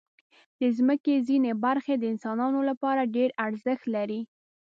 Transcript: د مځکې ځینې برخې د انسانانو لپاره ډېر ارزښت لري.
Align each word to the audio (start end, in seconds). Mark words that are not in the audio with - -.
د 0.59 0.61
مځکې 0.87 1.15
ځینې 1.27 1.51
برخې 1.65 1.93
د 1.97 2.03
انسانانو 2.13 2.59
لپاره 2.69 3.11
ډېر 3.15 3.29
ارزښت 3.47 3.85
لري. 3.95 4.21